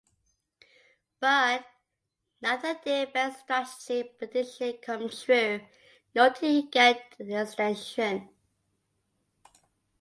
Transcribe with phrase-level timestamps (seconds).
[1.19, 1.63] But,
[2.41, 5.61] neither did Beg's strategic prediction come true
[6.15, 8.27] nor did he get an extension.